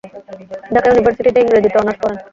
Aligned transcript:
ঢাকা 0.73 0.87
ইউনিভার্সিটিতে 0.89 1.39
ইংরেজিতে 1.41 1.77
অনার্স 1.81 1.99
পড়েন। 2.01 2.17